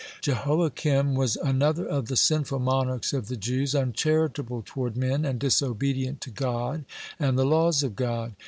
[0.21, 6.21] Jehoiakim was another of the sinful monarchs of the Jews, uncharitable toward men and disobedient
[6.21, 6.85] to God
[7.19, 8.33] and the laws of God.